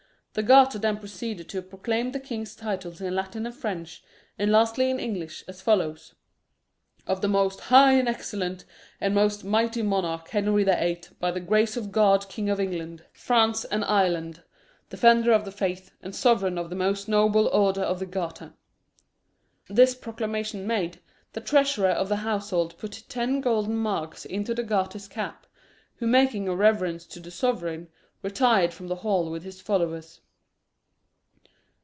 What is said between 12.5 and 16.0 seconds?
England, France, and Ireland, Defender of the Faith,